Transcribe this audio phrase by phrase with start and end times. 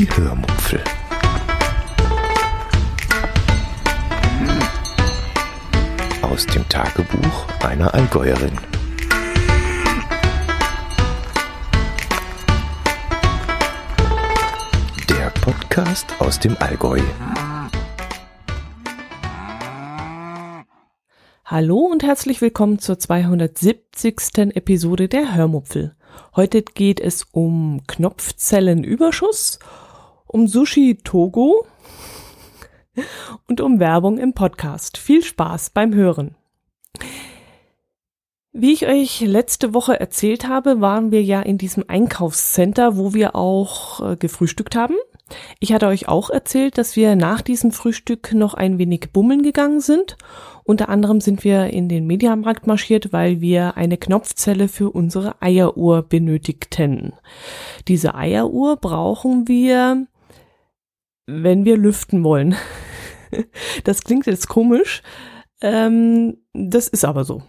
[0.00, 0.82] Die Hörmupfel.
[6.22, 8.56] Aus dem Tagebuch einer Allgäuerin.
[15.10, 17.02] Der Podcast aus dem Allgäu.
[21.44, 24.54] Hallo und herzlich willkommen zur 270.
[24.54, 25.94] Episode der Hörmupfel.
[26.34, 29.58] Heute geht es um Knopfzellenüberschuss,
[30.30, 31.66] um Sushi Togo
[33.48, 34.96] und um Werbung im Podcast.
[34.96, 36.36] Viel Spaß beim Hören.
[38.52, 43.36] Wie ich euch letzte Woche erzählt habe, waren wir ja in diesem Einkaufscenter, wo wir
[43.36, 44.96] auch äh, gefrühstückt haben.
[45.60, 49.80] Ich hatte euch auch erzählt, dass wir nach diesem Frühstück noch ein wenig bummeln gegangen
[49.80, 50.16] sind.
[50.64, 56.02] Unter anderem sind wir in den Mediamarkt marschiert, weil wir eine Knopfzelle für unsere Eieruhr
[56.02, 57.12] benötigten.
[57.86, 60.06] Diese Eieruhr brauchen wir,
[61.30, 62.56] wenn wir lüften wollen.
[63.84, 65.02] Das klingt jetzt komisch,
[65.62, 67.42] ähm, das ist aber so.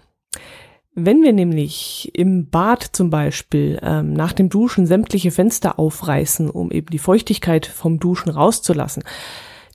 [0.94, 6.69] Wenn wir nämlich im Bad zum Beispiel ähm, nach dem Duschen sämtliche Fenster aufreißen, um
[6.69, 9.03] eben die Feuchtigkeit vom Duschen rauszulassen,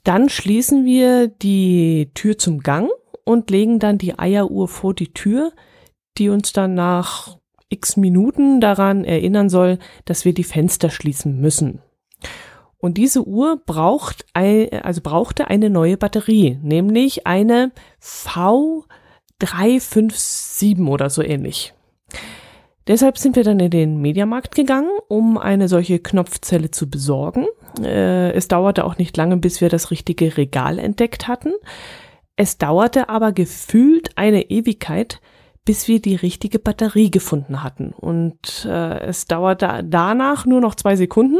[0.03, 2.89] dann schließen wir die Tür zum Gang
[3.25, 5.51] und legen dann die Eieruhr vor die Tür,
[6.17, 7.37] die uns dann nach
[7.69, 11.81] x Minuten daran erinnern soll, dass wir die Fenster schließen müssen.
[12.79, 18.85] Und diese Uhr braucht, also brauchte eine neue Batterie, nämlich eine V
[19.39, 21.73] 357 oder so ähnlich.
[22.87, 27.45] Deshalb sind wir dann in den Mediamarkt gegangen, um eine solche Knopfzelle zu besorgen.
[27.81, 31.53] Äh, es dauerte auch nicht lange, bis wir das richtige Regal entdeckt hatten.
[32.37, 35.19] Es dauerte aber gefühlt eine Ewigkeit,
[35.65, 37.89] bis wir die richtige Batterie gefunden hatten.
[37.89, 41.39] Und äh, es dauerte danach nur noch zwei Sekunden,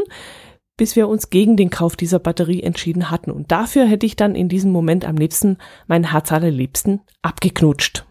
[0.78, 3.30] bis wir uns gegen den Kauf dieser Batterie entschieden hatten.
[3.30, 8.06] Und dafür hätte ich dann in diesem Moment am liebsten meinen Herz allerliebsten abgeknutscht.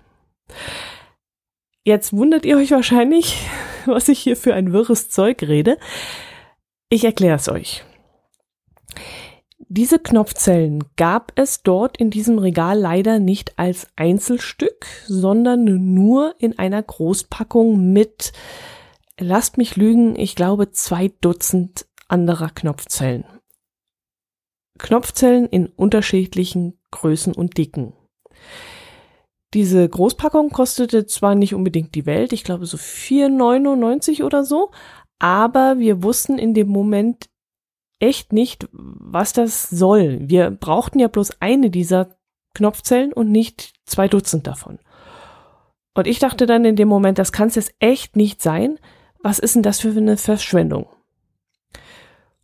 [1.84, 3.48] Jetzt wundert ihr euch wahrscheinlich,
[3.88, 5.80] was ich hier für ein wirres Zeug rede.
[6.90, 7.84] Ich erkläre es euch.
[9.70, 16.58] Diese Knopfzellen gab es dort in diesem Regal leider nicht als Einzelstück, sondern nur in
[16.58, 18.32] einer Großpackung mit,
[19.20, 23.26] lasst mich lügen, ich glaube zwei Dutzend anderer Knopfzellen.
[24.78, 27.94] Knopfzellen in unterschiedlichen Größen und Dicken.
[29.54, 34.72] Diese Großpackung kostete zwar nicht unbedingt die Welt, ich glaube so 4,99 oder so,
[35.20, 37.30] aber wir wussten in dem Moment
[38.00, 40.20] echt nicht, was das soll.
[40.22, 42.18] Wir brauchten ja bloß eine dieser
[42.54, 44.80] Knopfzellen und nicht zwei Dutzend davon.
[45.96, 48.78] Und ich dachte dann in dem Moment, das kann es jetzt echt nicht sein.
[49.24, 50.88] Was ist denn das für eine Verschwendung?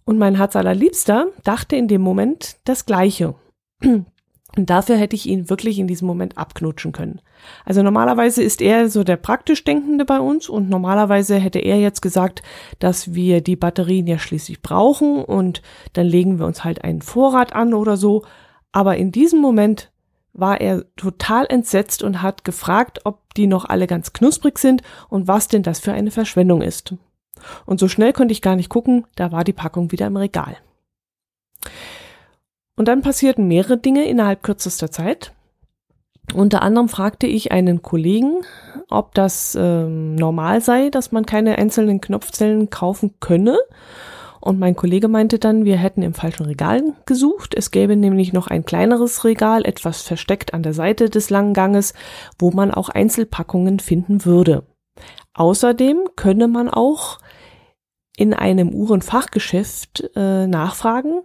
[0.05, 3.35] Und mein Herz allerliebster dachte in dem Moment das Gleiche.
[4.55, 7.21] Und dafür hätte ich ihn wirklich in diesem Moment abknutschen können.
[7.65, 12.01] Also normalerweise ist er so der praktisch Denkende bei uns und normalerweise hätte er jetzt
[12.01, 12.43] gesagt,
[12.77, 17.53] dass wir die Batterien ja schließlich brauchen und dann legen wir uns halt einen Vorrat
[17.53, 18.23] an oder so.
[18.71, 19.91] Aber in diesem Moment
[20.33, 25.27] war er total entsetzt und hat gefragt, ob die noch alle ganz knusprig sind und
[25.27, 26.95] was denn das für eine Verschwendung ist.
[27.65, 30.57] Und so schnell konnte ich gar nicht gucken, da war die Packung wieder im Regal.
[32.75, 35.33] Und dann passierten mehrere Dinge innerhalb kürzester Zeit.
[36.33, 38.43] Unter anderem fragte ich einen Kollegen,
[38.89, 43.57] ob das ähm, normal sei, dass man keine einzelnen Knopfzellen kaufen könne.
[44.39, 47.53] Und mein Kollege meinte dann, wir hätten im falschen Regal gesucht.
[47.55, 51.93] Es gäbe nämlich noch ein kleineres Regal, etwas versteckt an der Seite des langen Ganges,
[52.39, 54.63] wo man auch Einzelpackungen finden würde.
[55.33, 57.19] Außerdem könne man auch
[58.17, 61.21] in einem Uhrenfachgeschäft äh, nachfragen.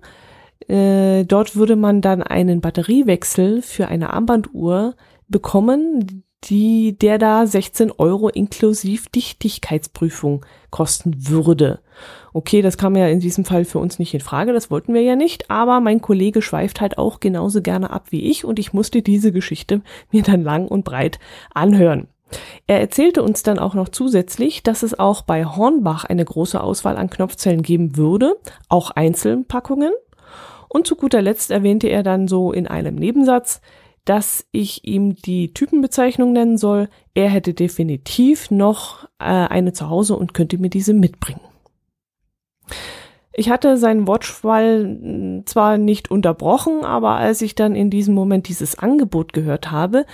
[0.68, 4.94] Äh, dort würde man dann einen Batteriewechsel für eine Armbanduhr
[5.28, 11.80] bekommen, die der da 16 Euro inklusiv Dichtigkeitsprüfung kosten würde.
[12.32, 15.02] Okay, das kam ja in diesem Fall für uns nicht in Frage, das wollten wir
[15.02, 18.72] ja nicht, aber mein Kollege schweift halt auch genauso gerne ab wie ich und ich
[18.72, 21.18] musste diese Geschichte mir dann lang und breit
[21.52, 22.06] anhören.
[22.66, 26.96] Er erzählte uns dann auch noch zusätzlich, dass es auch bei Hornbach eine große Auswahl
[26.96, 28.36] an Knopfzellen geben würde,
[28.68, 29.92] auch Einzelpackungen.
[30.68, 33.60] Und zu guter Letzt erwähnte er dann so in einem Nebensatz,
[34.04, 36.88] dass ich ihm die Typenbezeichnung nennen soll.
[37.14, 41.40] Er hätte definitiv noch äh, eine zu Hause und könnte mir diese mitbringen.
[43.32, 48.48] Ich hatte seinen Wortschwall hm, zwar nicht unterbrochen, aber als ich dann in diesem Moment
[48.48, 50.06] dieses Angebot gehört habe,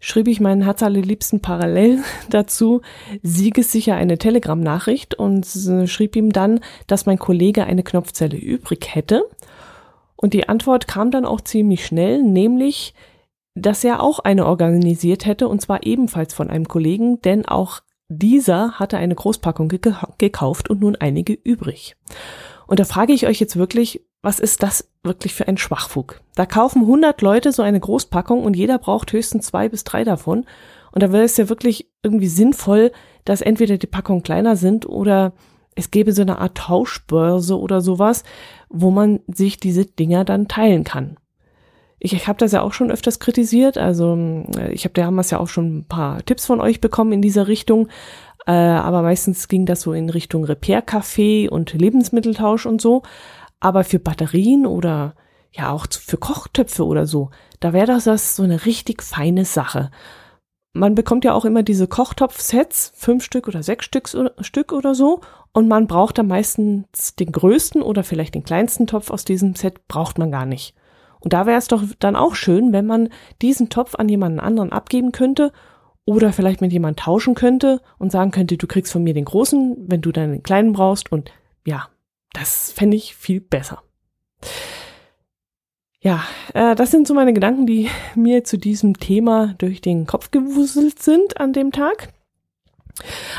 [0.00, 2.80] schrieb ich meinen Herz allerliebsten parallel dazu
[3.22, 5.46] siegessicher eine Telegram-Nachricht und
[5.86, 9.24] schrieb ihm dann, dass mein Kollege eine Knopfzelle übrig hätte.
[10.16, 12.94] Und die Antwort kam dann auch ziemlich schnell, nämlich,
[13.54, 18.72] dass er auch eine organisiert hätte und zwar ebenfalls von einem Kollegen, denn auch dieser
[18.72, 19.68] hatte eine Großpackung
[20.18, 21.96] gekauft und nun einige übrig.
[22.66, 26.20] Und da frage ich euch jetzt wirklich, was ist das wirklich für ein Schwachfug?
[26.34, 30.46] Da kaufen 100 Leute so eine Großpackung und jeder braucht höchstens zwei bis drei davon.
[30.92, 32.92] Und da wäre es ja wirklich irgendwie sinnvoll,
[33.24, 35.32] dass entweder die Packungen kleiner sind oder
[35.76, 38.24] es gäbe so eine Art Tauschbörse oder sowas,
[38.68, 41.16] wo man sich diese Dinger dann teilen kann.
[41.98, 43.78] Ich, ich habe das ja auch schon öfters kritisiert.
[43.78, 44.16] Also
[44.56, 47.46] äh, ich habe damals ja auch schon ein paar Tipps von euch bekommen in dieser
[47.46, 47.88] Richtung.
[48.46, 53.02] Äh, aber meistens ging das so in Richtung Repair-Café und Lebensmitteltausch und so.
[53.60, 55.14] Aber für Batterien oder
[55.52, 57.30] ja auch für Kochtöpfe oder so,
[57.60, 59.90] da wäre das, das so eine richtig feine Sache.
[60.72, 64.08] Man bekommt ja auch immer diese Kochtopf-Sets, fünf Stück oder sechs Stück,
[64.40, 65.20] Stück oder so.
[65.52, 69.88] Und man braucht da meistens den größten oder vielleicht den kleinsten Topf aus diesem Set,
[69.88, 70.74] braucht man gar nicht.
[71.18, 73.08] Und da wäre es doch dann auch schön, wenn man
[73.42, 75.52] diesen Topf an jemanden anderen abgeben könnte
[76.04, 79.76] oder vielleicht mit jemandem tauschen könnte und sagen könnte, du kriegst von mir den großen,
[79.88, 81.10] wenn du dann den kleinen brauchst.
[81.10, 81.32] Und
[81.66, 81.88] ja,
[82.32, 83.82] das fände ich viel besser.
[86.02, 86.24] Ja,
[86.54, 91.02] äh, das sind so meine Gedanken, die mir zu diesem Thema durch den Kopf gewuselt
[91.02, 92.08] sind an dem Tag.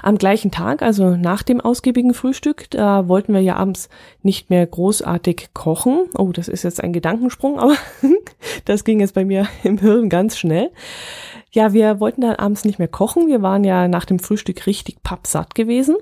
[0.01, 3.89] Am gleichen Tag, also nach dem ausgiebigen Frühstück, da wollten wir ja abends
[4.21, 6.09] nicht mehr großartig kochen.
[6.17, 7.75] Oh, das ist jetzt ein Gedankensprung, aber
[8.65, 10.71] das ging jetzt bei mir im Hirn ganz schnell.
[11.51, 13.27] Ja, wir wollten dann abends nicht mehr kochen.
[13.27, 15.97] Wir waren ja nach dem Frühstück richtig pappsatt gewesen.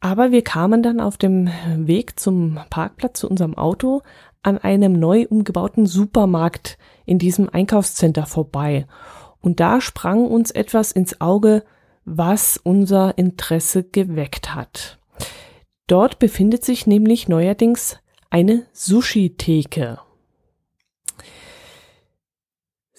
[0.00, 4.02] Aber wir kamen dann auf dem Weg zum Parkplatz zu unserem Auto
[4.42, 8.86] an einem neu umgebauten Supermarkt in diesem Einkaufscenter vorbei.
[9.40, 11.64] Und da sprang uns etwas ins Auge,
[12.04, 14.98] was unser Interesse geweckt hat.
[15.86, 17.98] Dort befindet sich nämlich neuerdings
[18.30, 19.98] eine Sushi-Theke.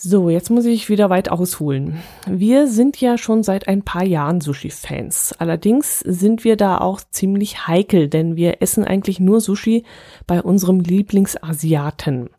[0.02, 2.00] So, jetzt muss ich wieder weit ausholen.
[2.26, 5.36] Wir sind ja schon seit ein paar Jahren Sushi-Fans.
[5.40, 9.84] Allerdings sind wir da auch ziemlich heikel, denn wir essen eigentlich nur Sushi
[10.26, 12.30] bei unserem Lieblingsasiaten.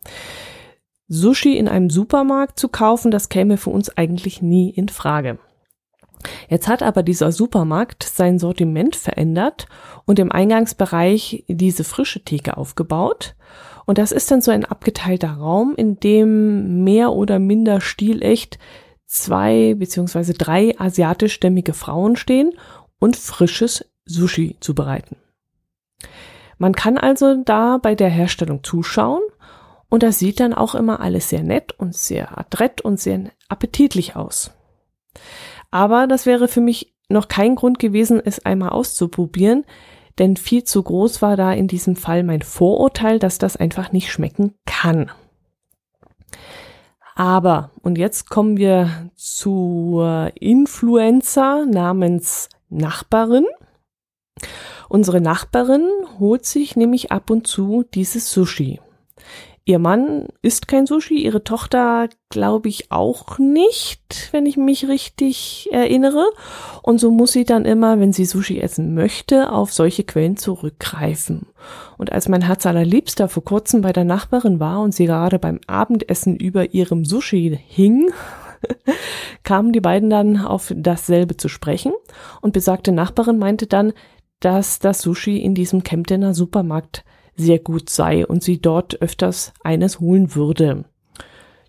[1.07, 5.37] Sushi in einem Supermarkt zu kaufen, das käme für uns eigentlich nie in Frage.
[6.49, 9.67] Jetzt hat aber dieser Supermarkt sein Sortiment verändert
[10.05, 13.35] und im Eingangsbereich diese frische Theke aufgebaut.
[13.91, 18.57] Und das ist dann so ein abgeteilter Raum, in dem mehr oder minder stilecht
[19.05, 22.53] zwei beziehungsweise drei asiatischstämmige Frauen stehen
[22.99, 25.17] und frisches Sushi zubereiten.
[26.57, 29.23] Man kann also da bei der Herstellung zuschauen
[29.89, 34.15] und das sieht dann auch immer alles sehr nett und sehr adrett und sehr appetitlich
[34.15, 34.51] aus.
[35.69, 39.65] Aber das wäre für mich noch kein Grund gewesen, es einmal auszuprobieren,
[40.21, 44.11] denn viel zu groß war da in diesem Fall mein Vorurteil, dass das einfach nicht
[44.11, 45.09] schmecken kann.
[47.15, 53.47] Aber, und jetzt kommen wir zur Influencer namens Nachbarin.
[54.89, 55.89] Unsere Nachbarin
[56.19, 58.79] holt sich nämlich ab und zu dieses Sushi.
[59.63, 65.69] Ihr Mann isst kein Sushi, ihre Tochter glaube ich auch nicht, wenn ich mich richtig
[65.71, 66.25] erinnere.
[66.81, 71.45] Und so muss sie dann immer, wenn sie Sushi essen möchte, auf solche Quellen zurückgreifen.
[71.99, 75.59] Und als mein Herz allerliebster vor kurzem bei der Nachbarin war und sie gerade beim
[75.67, 78.11] Abendessen über ihrem Sushi hing,
[79.43, 81.93] kamen die beiden dann auf dasselbe zu sprechen
[82.41, 83.93] und besagte Nachbarin meinte dann,
[84.39, 87.03] dass das Sushi in diesem Kemptener Supermarkt
[87.41, 90.85] sehr gut sei und sie dort öfters eines holen würde.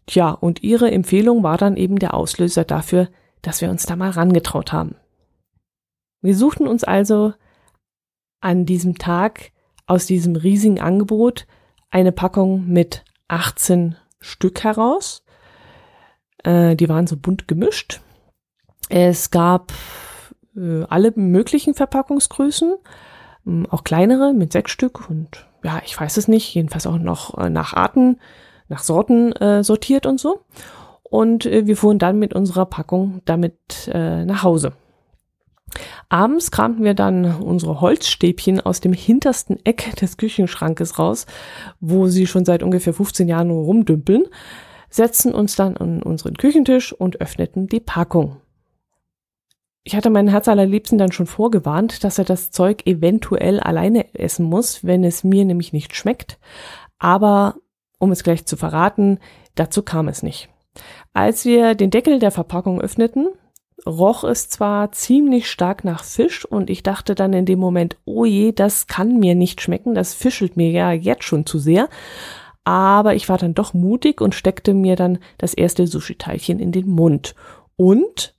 [0.06, 3.08] Tja, und ihre Empfehlung war dann eben der Auslöser dafür,
[3.40, 4.94] dass wir uns da mal rangetraut haben.
[6.20, 7.34] Wir suchten uns also
[8.40, 9.52] an diesem Tag
[9.86, 11.46] aus diesem riesigen Angebot
[11.90, 15.24] eine Packung mit 18 Stück heraus.
[16.44, 18.00] Äh, die waren so bunt gemischt.
[18.88, 19.72] Es gab
[20.56, 22.76] äh, alle möglichen Verpackungsgrößen,
[23.46, 27.38] äh, auch kleinere mit sechs Stück und ja, ich weiß es nicht, jedenfalls auch noch
[27.38, 28.18] äh, nach Arten,
[28.68, 30.40] nach Sorten äh, sortiert und so.
[31.02, 34.72] Und äh, wir fuhren dann mit unserer Packung damit äh, nach Hause.
[36.08, 41.26] Abends kramten wir dann unsere Holzstäbchen aus dem hintersten Eck des Küchenschrankes raus,
[41.80, 44.24] wo sie schon seit ungefähr 15 Jahren rumdümpeln,
[44.90, 48.36] setzten uns dann an unseren Küchentisch und öffneten die Packung.
[49.84, 54.46] Ich hatte meinen Herz allerliebsten dann schon vorgewarnt, dass er das Zeug eventuell alleine essen
[54.46, 56.38] muss, wenn es mir nämlich nicht schmeckt.
[56.98, 57.56] Aber
[57.98, 59.18] um es gleich zu verraten,
[59.56, 60.48] dazu kam es nicht.
[61.12, 63.28] Als wir den Deckel der Verpackung öffneten,
[63.84, 68.24] roch es zwar ziemlich stark nach Fisch und ich dachte dann in dem Moment, oh
[68.24, 71.88] je, das kann mir nicht schmecken, das fischelt mir ja jetzt schon zu sehr.
[72.64, 76.88] Aber ich war dann doch mutig und steckte mir dann das erste Sushi-Teilchen in den
[76.88, 77.34] Mund
[77.74, 78.36] und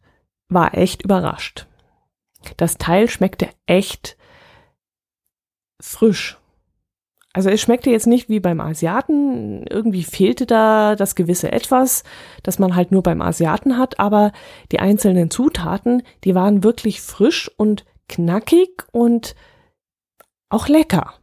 [0.53, 1.67] war echt überrascht.
[2.57, 4.17] Das Teil schmeckte echt
[5.81, 6.38] frisch.
[7.36, 12.03] Also es schmeckte jetzt nicht wie beim Asiaten, irgendwie fehlte da das gewisse Etwas,
[12.43, 14.31] das man halt nur beim Asiaten hat, aber
[14.72, 19.36] die einzelnen Zutaten, die waren wirklich frisch und knackig und
[20.50, 21.15] auch lecker.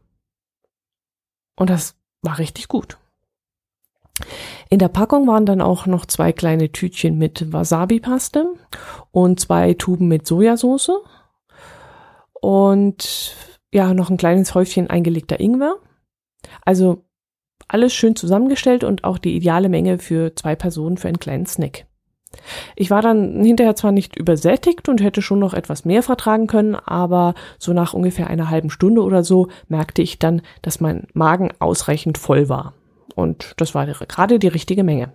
[1.55, 2.99] Und das war richtig gut.
[4.71, 8.55] In der Packung waren dann auch noch zwei kleine Tütchen mit Wasabi-Paste
[9.11, 10.93] und zwei Tuben mit Sojasauce
[12.41, 13.35] und
[13.73, 15.77] ja, noch ein kleines Häufchen eingelegter Ingwer
[16.65, 17.05] also
[17.69, 21.87] alles schön zusammengestellt und auch die ideale Menge für zwei Personen für einen kleinen Snack.
[22.77, 26.77] Ich war dann hinterher zwar nicht übersättigt und hätte schon noch etwas mehr vertragen können,
[26.77, 31.51] aber so nach ungefähr einer halben Stunde oder so merkte ich dann, dass mein Magen
[31.59, 32.75] ausreichend voll war.
[33.15, 35.13] Und das war gerade die richtige Menge.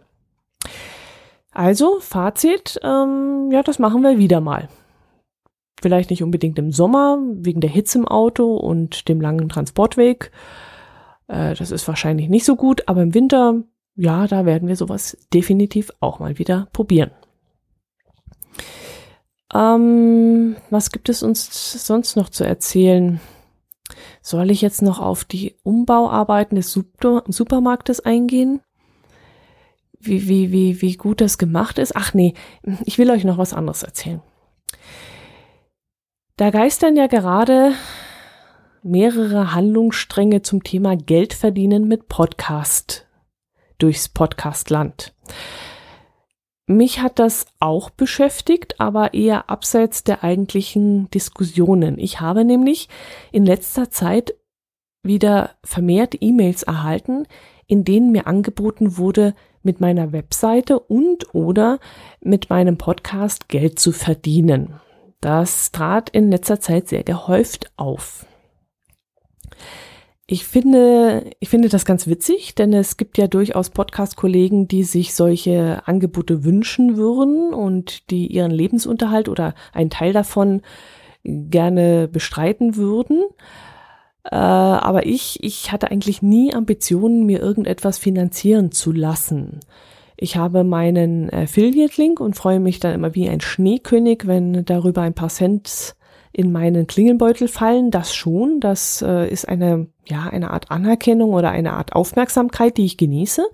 [1.51, 4.67] Also, Fazit, ähm, ja, das machen wir wieder mal.
[5.81, 10.31] Vielleicht nicht unbedingt im Sommer, wegen der Hitze im Auto und dem langen Transportweg.
[11.27, 13.63] Äh, das ist wahrscheinlich nicht so gut, aber im Winter,
[13.95, 17.11] ja, da werden wir sowas definitiv auch mal wieder probieren.
[19.53, 23.21] Ähm, was gibt es uns sonst noch zu erzählen?
[24.21, 28.61] Soll ich jetzt noch auf die Umbauarbeiten des Super Supermarktes eingehen?
[29.99, 31.95] Wie, wie, wie, wie gut das gemacht ist?
[31.95, 32.33] Ach nee,
[32.85, 34.21] ich will euch noch was anderes erzählen.
[36.37, 37.73] Da geistern ja gerade
[38.83, 43.07] mehrere Handlungsstränge zum Thema Geld verdienen mit Podcast
[43.79, 45.13] durchs Podcastland.
[46.67, 51.99] Mich hat das auch beschäftigt, aber eher abseits der eigentlichen Diskussionen.
[51.99, 52.89] Ich habe nämlich
[53.31, 54.33] in letzter Zeit
[55.03, 57.27] wieder vermehrt E-Mails erhalten,
[57.67, 61.79] in denen mir angeboten wurde, mit meiner Webseite und oder
[62.21, 64.79] mit meinem Podcast Geld zu verdienen.
[65.21, 68.25] Das trat in letzter Zeit sehr gehäuft auf.
[70.27, 75.13] Ich finde, ich finde das ganz witzig, denn es gibt ja durchaus Podcast-Kollegen, die sich
[75.13, 80.63] solche Angebote wünschen würden und die ihren Lebensunterhalt oder einen Teil davon
[81.23, 83.23] gerne bestreiten würden.
[84.23, 89.59] Äh, aber ich, ich hatte eigentlich nie Ambitionen, mir irgendetwas finanzieren zu lassen.
[90.17, 95.13] Ich habe meinen Affiliate-Link und freue mich dann immer wie ein Schneekönig, wenn darüber ein
[95.13, 95.95] paar Cent
[96.35, 98.59] in meinen Klingelbeutel fallen, das schon.
[98.59, 103.45] Das äh, ist eine, ja, eine Art Anerkennung oder eine Art Aufmerksamkeit, die ich genieße.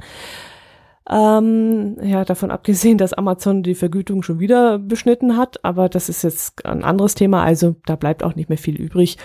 [1.08, 6.24] Ähm, ja, davon abgesehen, dass Amazon die Vergütung schon wieder beschnitten hat, aber das ist
[6.24, 9.18] jetzt ein anderes Thema, also da bleibt auch nicht mehr viel übrig.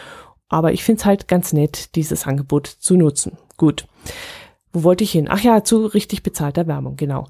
[0.51, 3.39] Aber ich finde es halt ganz nett, dieses Angebot zu nutzen.
[3.57, 3.87] Gut.
[4.73, 5.29] Wo wollte ich hin?
[5.31, 7.27] Ach ja, zu richtig bezahlter Werbung, genau.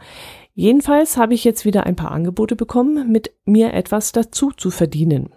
[0.55, 5.31] Jedenfalls habe ich jetzt wieder ein paar Angebote bekommen, mit mir etwas dazu zu verdienen.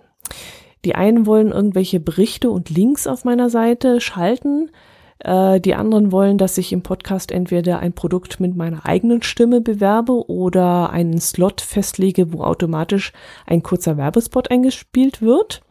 [0.86, 4.72] Die einen wollen irgendwelche Berichte und Links auf meiner Seite schalten.
[5.20, 9.62] Äh, die anderen wollen, dass ich im Podcast entweder ein Produkt mit meiner eigenen Stimme
[9.62, 13.12] bewerbe oder einen Slot festlege, wo automatisch
[13.46, 15.62] ein kurzer Werbespot eingespielt wird.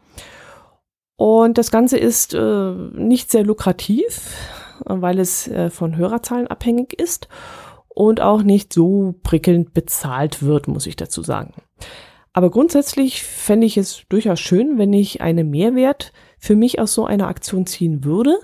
[1.17, 4.37] Und das Ganze ist äh, nicht sehr lukrativ,
[4.85, 7.29] weil es äh, von Hörerzahlen abhängig ist
[7.89, 11.55] und auch nicht so prickelnd bezahlt wird, muss ich dazu sagen.
[12.39, 17.05] Aber grundsätzlich fände ich es durchaus schön, wenn ich einen Mehrwert für mich aus so
[17.05, 18.39] einer Aktion ziehen würde.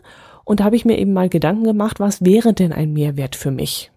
[0.45, 3.53] Und da habe ich mir eben mal Gedanken gemacht, was wäre denn ein Mehrwert für
[3.53, 3.93] mich?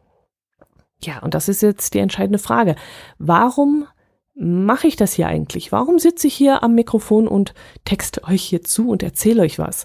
[1.04, 2.76] Ja, und das ist jetzt die entscheidende Frage.
[3.18, 3.88] Warum
[4.36, 5.72] mache ich das hier eigentlich?
[5.72, 9.84] Warum sitze ich hier am Mikrofon und texte euch hier zu und erzähle euch was?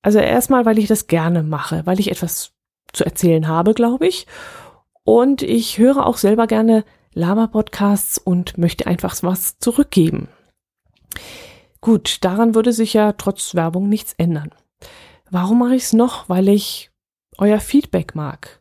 [0.00, 2.52] Also erstmal, weil ich das gerne mache, weil ich etwas
[2.92, 4.28] zu erzählen habe, glaube ich.
[5.02, 6.84] Und ich höre auch selber gerne
[7.14, 10.28] Laber-Podcasts und möchte einfach was zurückgeben.
[11.80, 14.50] Gut, daran würde sich ja trotz Werbung nichts ändern.
[15.30, 16.28] Warum mache ich es noch?
[16.28, 16.90] Weil ich
[17.38, 18.60] euer Feedback mag.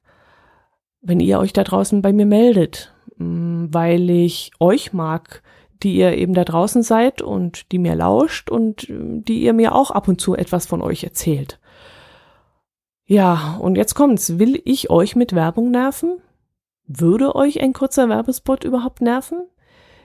[1.02, 5.44] Wenn ihr euch da draußen bei mir meldet, mm, weil ich euch mag,
[5.84, 9.76] die ihr eben da draußen seid und die mir lauscht und mm, die ihr mir
[9.76, 11.60] auch ab und zu etwas von euch erzählt.
[13.06, 14.38] Ja, und jetzt kommt's.
[14.38, 16.22] Will ich euch mit Werbung nerven?
[16.92, 19.44] Würde euch ein kurzer Werbespot überhaupt nerven?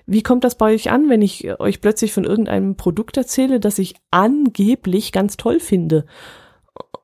[0.04, 3.78] Wie kommt das bei euch an, wenn ich euch plötzlich von irgendeinem Produkt erzähle, das
[3.78, 6.04] ich angeblich ganz toll finde?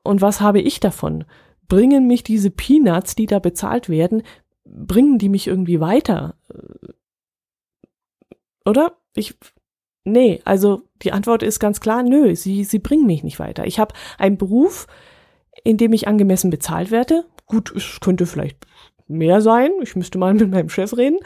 [0.03, 1.25] Und was habe ich davon?
[1.67, 4.21] Bringen mich diese Peanuts, die da bezahlt werden,
[4.65, 6.35] bringen die mich irgendwie weiter?
[8.65, 8.97] Oder?
[9.15, 9.35] Ich,
[10.03, 13.65] nee, also die Antwort ist ganz klar, nö, sie, sie bringen mich nicht weiter.
[13.65, 14.85] Ich habe einen Beruf,
[15.63, 17.25] in dem ich angemessen bezahlt werde.
[17.47, 18.65] Gut, es könnte vielleicht
[19.11, 19.71] mehr sein.
[19.81, 21.19] Ich müsste mal mit meinem Chef reden.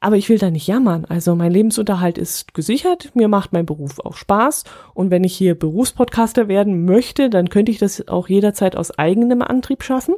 [0.00, 1.04] Aber ich will da nicht jammern.
[1.06, 3.10] Also mein Lebensunterhalt ist gesichert.
[3.14, 4.64] Mir macht mein Beruf auch Spaß.
[4.94, 9.42] Und wenn ich hier Berufspodcaster werden möchte, dann könnte ich das auch jederzeit aus eigenem
[9.42, 10.14] Antrieb schaffen.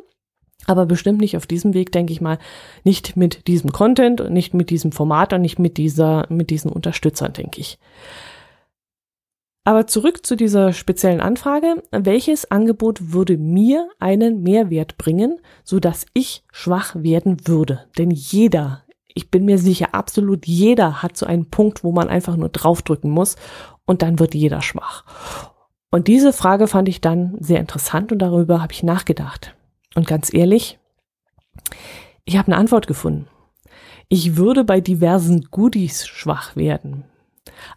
[0.67, 2.39] Aber bestimmt nicht auf diesem Weg, denke ich mal,
[2.85, 6.71] nicht mit diesem Content und nicht mit diesem Format und nicht mit dieser, mit diesen
[6.71, 7.79] Unterstützern, denke ich.
[9.65, 11.83] Aber zurück zu dieser speziellen Anfrage.
[11.91, 17.85] Welches Angebot würde mir einen Mehrwert bringen, so dass ich schwach werden würde?
[17.99, 22.37] Denn jeder, ich bin mir sicher, absolut jeder hat so einen Punkt, wo man einfach
[22.37, 23.37] nur draufdrücken muss
[23.85, 25.05] und dann wird jeder schwach.
[25.91, 29.55] Und diese Frage fand ich dann sehr interessant und darüber habe ich nachgedacht.
[29.95, 30.79] Und ganz ehrlich,
[32.25, 33.27] ich habe eine Antwort gefunden.
[34.09, 37.05] Ich würde bei diversen Goodies schwach werden.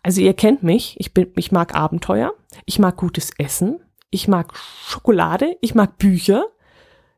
[0.01, 2.33] Also ihr kennt mich, ich bin, ich mag Abenteuer,
[2.65, 3.79] ich mag gutes Essen,
[4.09, 6.45] ich mag Schokolade, ich mag Bücher.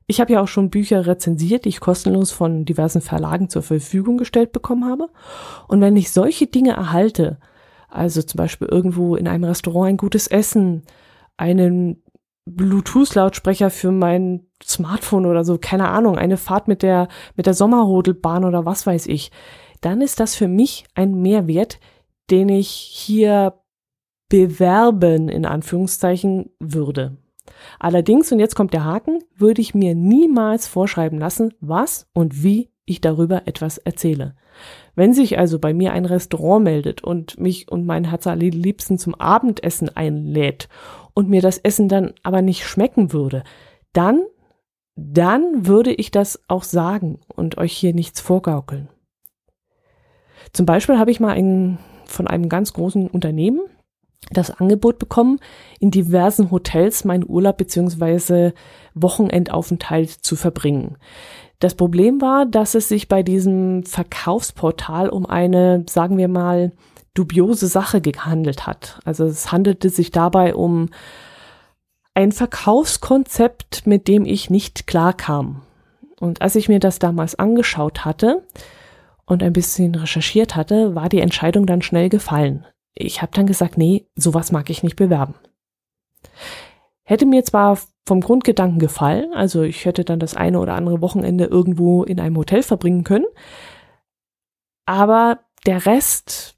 [0.07, 4.17] Ich habe ja auch schon Bücher rezensiert, die ich kostenlos von diversen Verlagen zur Verfügung
[4.17, 5.09] gestellt bekommen habe.
[5.67, 7.39] Und wenn ich solche Dinge erhalte,
[7.89, 10.83] also zum Beispiel irgendwo in einem Restaurant ein gutes Essen,
[11.37, 12.03] einen
[12.45, 18.45] Bluetooth-Lautsprecher für mein Smartphone oder so, keine Ahnung, eine Fahrt mit der, mit der Sommerrodelbahn
[18.45, 19.31] oder was weiß ich,
[19.81, 21.79] dann ist das für mich ein Mehrwert,
[22.29, 23.53] den ich hier
[24.29, 27.17] bewerben, in Anführungszeichen, würde.
[27.79, 32.72] Allerdings, und jetzt kommt der Haken, würde ich mir niemals vorschreiben lassen, was und wie
[32.86, 34.36] ich darüber etwas erzähle.
[34.96, 39.15] Wenn sich also bei mir ein Restaurant meldet und mich und mein Herz liebsten zum
[39.15, 40.70] Abendessen einlädt
[41.13, 43.44] und mir das Essen dann aber nicht schmecken würde,
[43.94, 44.22] dann,
[44.96, 48.89] dann würde ich das auch sagen und euch hier nichts vorgaukeln.
[50.53, 53.61] Zum Beispiel habe ich mal ein, von einem ganz großen Unternehmen
[54.31, 55.39] das Angebot bekommen,
[55.79, 58.53] in diversen Hotels meinen Urlaub beziehungsweise
[58.93, 60.97] Wochenendaufenthalt zu verbringen.
[61.60, 66.71] Das Problem war, dass es sich bei diesem Verkaufsportal um eine, sagen wir mal,
[67.13, 68.99] dubiose Sache gehandelt hat.
[69.05, 70.89] Also es handelte sich dabei um
[72.13, 75.62] ein Verkaufskonzept, mit dem ich nicht klarkam.
[76.19, 78.43] Und als ich mir das damals angeschaut hatte
[79.25, 82.65] und ein bisschen recherchiert hatte, war die Entscheidung dann schnell gefallen.
[82.93, 85.35] Ich habe dann gesagt, nee, sowas mag ich nicht bewerben.
[87.03, 91.45] Hätte mir zwar vom Grundgedanken gefallen, also ich hätte dann das eine oder andere Wochenende
[91.45, 93.25] irgendwo in einem Hotel verbringen können,
[94.85, 96.55] aber der Rest,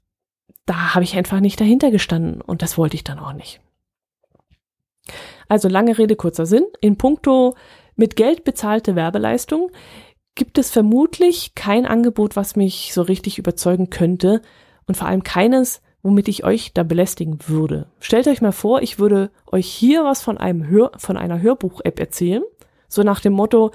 [0.66, 3.60] da habe ich einfach nicht dahinter gestanden und das wollte ich dann auch nicht.
[5.48, 6.66] Also lange Rede, kurzer Sinn.
[6.80, 7.54] In puncto
[7.96, 9.70] mit Geld bezahlte Werbeleistung
[10.38, 14.40] gibt es vermutlich kein Angebot, was mich so richtig überzeugen könnte
[14.86, 17.88] und vor allem keines, womit ich euch da belästigen würde.
[18.00, 21.98] Stellt euch mal vor, ich würde euch hier was von einem Hör von einer Hörbuch-App
[21.98, 22.44] erzählen,
[22.88, 23.72] so nach dem Motto,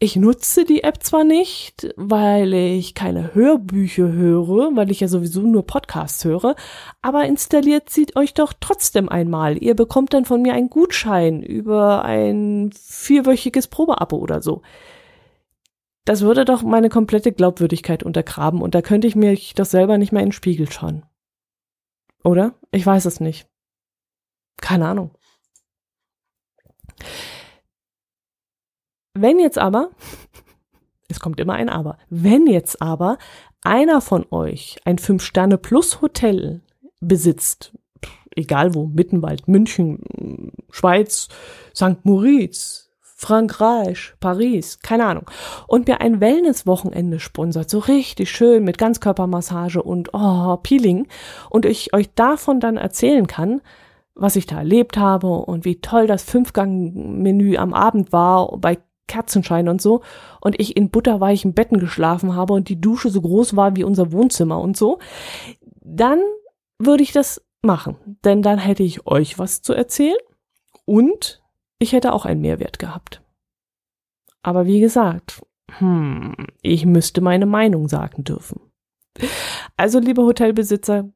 [0.00, 5.40] ich nutze die App zwar nicht, weil ich keine Hörbücher höre, weil ich ja sowieso
[5.42, 6.56] nur Podcasts höre,
[7.02, 9.62] aber installiert sie euch doch trotzdem einmal.
[9.62, 14.62] Ihr bekommt dann von mir einen Gutschein über ein vierwöchiges Probeabo oder so.
[16.08, 20.10] Das würde doch meine komplette Glaubwürdigkeit untergraben und da könnte ich mir das selber nicht
[20.10, 21.04] mehr in den Spiegel schauen.
[22.24, 22.54] Oder?
[22.70, 23.46] Ich weiß es nicht.
[24.58, 25.10] Keine Ahnung.
[29.12, 29.90] Wenn jetzt aber,
[31.08, 33.18] es kommt immer ein Aber, wenn jetzt aber
[33.60, 36.62] einer von euch ein Fünf-Sterne-Plus-Hotel
[37.02, 37.76] besitzt,
[38.34, 41.28] egal wo, Mittenwald, München, Schweiz,
[41.76, 42.02] St.
[42.04, 42.87] Moritz,
[43.20, 45.28] Frankreich, Paris, keine Ahnung.
[45.66, 51.08] Und mir ein Wellness-Wochenende sponsert, so richtig schön mit Ganzkörpermassage und oh, Peeling.
[51.50, 53.60] Und ich euch davon dann erzählen kann,
[54.14, 58.78] was ich da erlebt habe und wie toll das Fünfgang-Menü am Abend war bei
[59.08, 60.02] Kerzenschein und so.
[60.40, 64.12] Und ich in butterweichen Betten geschlafen habe und die Dusche so groß war wie unser
[64.12, 65.00] Wohnzimmer und so,
[65.82, 66.20] dann
[66.78, 70.16] würde ich das machen, denn dann hätte ich euch was zu erzählen
[70.84, 71.42] und
[71.78, 73.22] ich hätte auch einen Mehrwert gehabt.
[74.42, 75.42] Aber wie gesagt,
[75.78, 78.60] hm, ich müsste meine Meinung sagen dürfen.
[79.76, 81.08] Also, liebe Hotelbesitzer,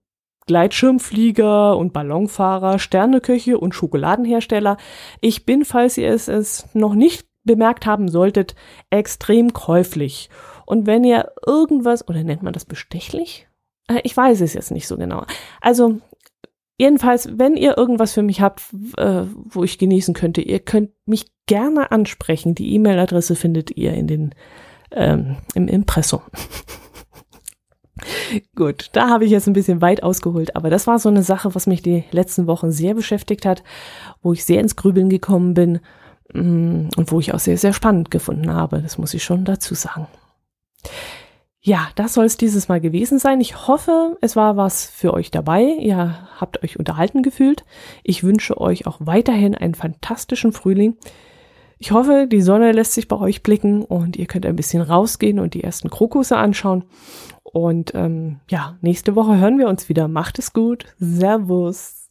[0.47, 4.77] Gleitschirmflieger und Ballonfahrer, Sterneköche und Schokoladenhersteller,
[5.21, 8.55] ich bin, falls ihr es, es noch nicht bemerkt haben solltet,
[8.91, 10.31] extrem käuflich.
[10.67, 13.49] Und wenn ihr irgendwas, oder nennt man das bestechlich?
[13.89, 15.25] Äh, ich weiß es jetzt nicht so genau.
[15.61, 16.01] Also
[16.83, 18.61] Jedenfalls, wenn ihr irgendwas für mich habt,
[18.97, 22.57] äh, wo ich genießen könnte, ihr könnt mich gerne ansprechen.
[22.57, 24.35] Die E-Mail-Adresse findet ihr in den
[24.91, 26.23] ähm, im Impressum.
[28.57, 31.55] Gut, da habe ich jetzt ein bisschen weit ausgeholt, aber das war so eine Sache,
[31.55, 33.63] was mich die letzten Wochen sehr beschäftigt hat,
[34.21, 35.79] wo ich sehr ins Grübeln gekommen bin
[36.35, 38.83] mm, und wo ich auch sehr, sehr spannend gefunden habe.
[38.83, 40.09] Das muss ich schon dazu sagen.
[41.65, 43.41] Ja, das soll es dieses Mal gewesen sein.
[43.41, 45.63] Ich hoffe, es war was für euch dabei.
[45.63, 47.65] Ihr habt euch unterhalten gefühlt.
[48.03, 50.97] Ich wünsche euch auch weiterhin einen fantastischen Frühling.
[51.79, 55.39] Ich hoffe, die Sonne lässt sich bei euch blicken und ihr könnt ein bisschen rausgehen
[55.39, 56.83] und die ersten Krokusse anschauen.
[57.45, 60.09] Und ähm, ja, nächste Woche hören wir uns wieder.
[60.09, 60.87] Macht es gut.
[60.99, 62.02] Servus.